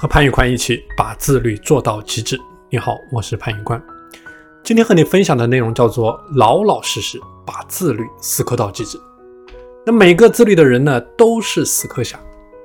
[0.00, 2.40] 和潘宇宽一起把自律做到极致。
[2.70, 3.78] 你好，我是潘宇宽。
[4.62, 8.98] 今天和你分享的内容叫做“老老实实把自律死磕到极致”。
[9.84, 12.18] 那每个自律的人呢，都是死磕侠，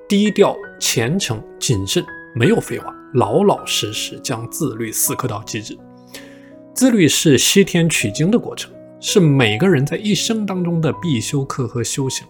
[0.07, 5.77] 低调、虔诚、谨慎，没有废话，老老实实将自律死磕到极致。
[6.73, 8.71] 自律是西天取经的过程，
[9.01, 12.25] 是每个人在一生当中的必修课和修行。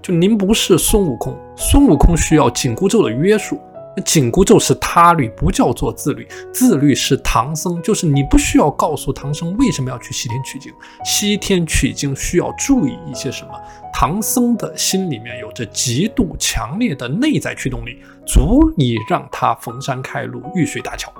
[0.00, 3.60] 就您不是孙悟空，孙悟空需要紧箍咒的约束。
[4.04, 6.26] 紧箍咒是他律，不叫做自律。
[6.52, 10.72] 自律是唐僧，就是你不需要告诉唐僧为什么要去西天取经。
[11.04, 13.52] 西天取经需要注意一些什么？
[13.92, 21.10] 唐僧的心里面有着极度强烈的内在驱动力，足以让他逢山开路，遇水搭桥。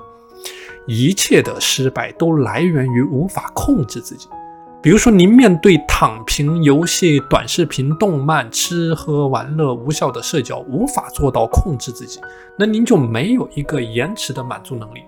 [0.87, 4.27] 一切的失败都来源于无法控制自己。
[4.79, 12.21] 比如说，您面对躺平、游戏、短视频、动漫、吃喝玩乐、无效的社交，无法做到控制自己，
[12.57, 14.99] 那您就没有一个延迟的满足能力。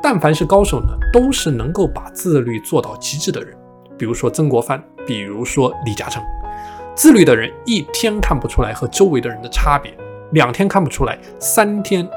[0.00, 3.52] 但凡是高手呢，都是能够把自律做到极致的人。
[3.98, 6.22] 比如说曾国藩，比如说李嘉诚，
[6.94, 9.92] 自律的人一天看不出来和周围的人的差别，
[10.32, 12.08] 两天看不出来，三天。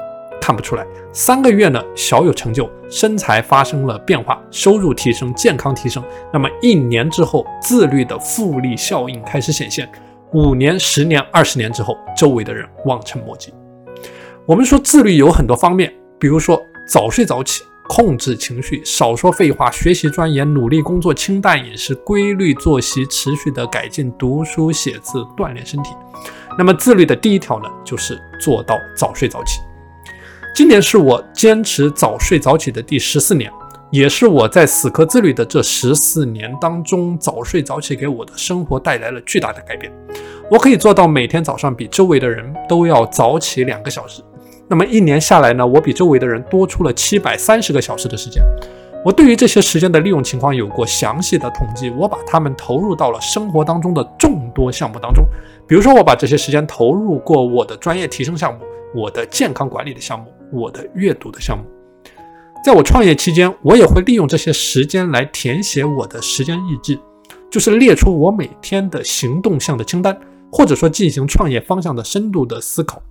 [0.48, 6.02] 看不出来，三个月呢小有成就，身材发生了变化，收入提升，健康提升。
[6.32, 9.86] 那么一年之后，自律的复利效应开始显现。
[10.32, 13.52] 五年、十年、二十年之后，周围的人望尘莫及。
[14.46, 16.58] 我们说自律有很多方面，比如说
[16.90, 25.90] 早睡早起，控制情绪，少说废话，学习钻研，努力工作，清淡饮食，规律作息，持续的改进读书写字，锻炼身体。
[26.56, 29.60] 那么自律的第一条呢，就是做到早睡早起。
[30.58, 33.48] 今年是我坚持早睡早起的第十四年，
[33.92, 39.92] 也是我在死磕自律的这十四年当中，早睡早起给我的生活带来了巨大的改变。
[40.50, 44.20] 我可以做到每天早上比周围的人都要早起两个小时。
[44.66, 48.42] 那么一年下来呢，我比周围的人多出了七百三十个小时的时间。
[49.04, 55.24] 我对于这些时间的利用情况有过详细的统计，我把它们投入到了生活当中的众多项目当中。
[55.68, 58.58] 比如说，我把这些时间投入过我的专业提升项目。
[58.92, 61.64] 我的健康管理的项目，我的阅读的项目，
[62.64, 66.98] 在我创业期间，我也会利用这些时间来填写我的时间日志，
[67.50, 70.18] 就是列出我每天的行动项的清单，
[70.50, 73.02] 或者说进行创业方向的深度的思考。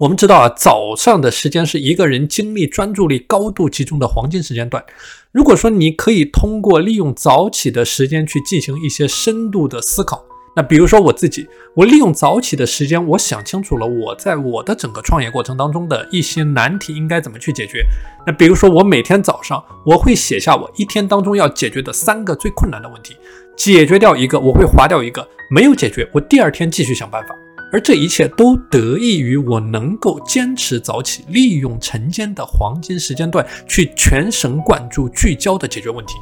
[0.00, 4.84] 我们知道啊，早上的时间是一个人精力专注力高度集中的黄金时间段。
[5.32, 10.24] 如果说你可以通过利用早起的时间去进行一些深度的思考。
[10.56, 17.84] 那比如说我自己，我利用早起的时间，我想清楚了我在我的整个创业过程当中的一些难题应该怎么去解决。
[18.26, 23.16] 那比如说我每天早上我会写下我一天当中要解决的三个最困难的问题，
[23.56, 27.34] 解决掉一个我会划掉一个，没有解决我第二天继续想办法。
[27.70, 36.14] 而这一切都得益于我能够坚持早起，利用晨间的黄金时间段去全神贯注、聚焦的解决问题。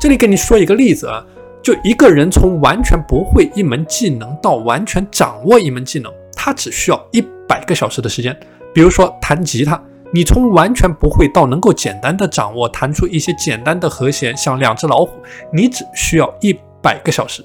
[0.00, 1.24] 这里给你说一个例子啊。
[1.62, 8.38] 就一个人从完全不会一门技能到完全掌握一门技能，他只需要一百个小时的时间。
[8.72, 9.82] 比如说弹吉他，
[10.12, 15.10] 你从完全不会到能够简单的掌握，弹出一些简单的和弦，像两只老虎，
[15.52, 17.44] 你只需要一百个小时。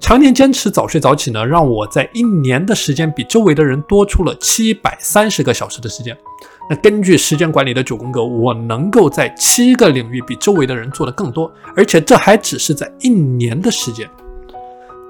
[0.00, 6.16] 常年坚持早睡早起呢，让我在一年的时间比周围的人多出了七百三十个小时的时间。
[6.70, 14.08] 那根据时间管理的九宫格，我能够在七个领域比周围的人做得更多，而且这还只是在一年的时间。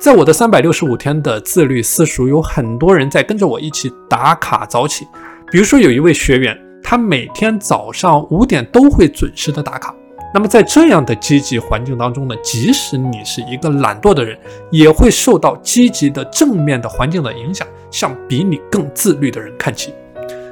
[0.01, 5.07] 在我的三百六十五天的自律私塾，有很多人在跟着我一起打卡早起。
[5.53, 9.95] 比如说有一位学员，他每天早上五点都会准时的打卡。
[10.33, 14.39] 那么在这样的积极环境当中呢，即使你是一个懒惰的人，
[14.71, 19.93] 也会受到积极的正面的环境的影响，向比你更自律的人看齐。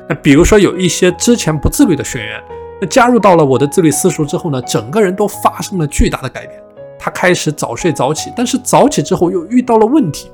[0.09, 2.43] 那比如说有一些之前不自律的学员，
[2.81, 6.63] 那加入到了我的自律私塾之后呢，整个人都发生了巨大的改变。
[6.99, 10.31] 他开始早睡早起，但是早起之后又遇到了问题，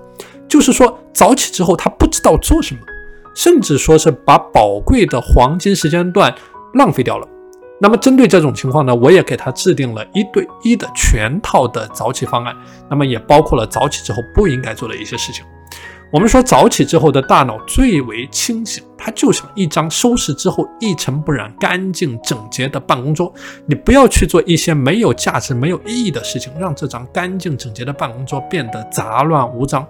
[0.49, 2.81] 就是说早起之后他不知道做什么，
[3.35, 6.33] 甚至说是把宝贵的黄金时间段
[6.75, 7.29] 浪费掉了。
[7.81, 12.55] 那么针对这种情况呢，我也给他制定了一对一的全套的早起方案，
[12.89, 15.45] 那么也包括了早起之后不应该做的一些事情。
[16.13, 23.31] 我们说早起之后的大脑最为清醒，它就像一张收拾之后一尘不染、干净整洁的办公桌。
[23.67, 29.87] 你不要去做一些没有价值、没有意义的事情，让这张干净整洁的办公桌变得杂乱无章。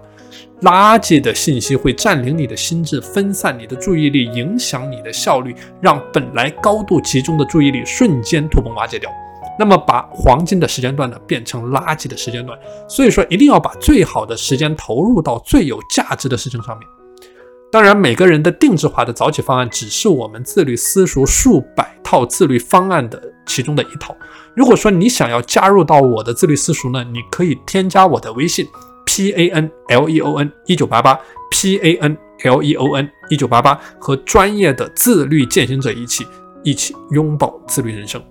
[0.63, 9.09] 垃圾的信息会占领你的心智，分散你的注意力，影响你的效率，让本来高度集中的注意力瞬间土崩瓦解掉。
[9.57, 12.59] 那么把黄金的时间段呢变成垃圾的时间段，
[12.89, 16.85] 所以说一定要把最好的时间投入到最有价值的事情上面。
[17.71, 24.15] 当然，每个人的定制化的早起方案只是我们自律私塾数百套自律方案的其中的一套。
[24.55, 28.65] 如果说你想要加入到我的自律私塾呢，你可以添加我的微信
[29.05, 31.19] p a n l e o n 一九八八
[31.51, 36.25] p a n l e o n 一九八八，和专业的自律践行者一起
[36.63, 38.23] 一起拥抱自律人生。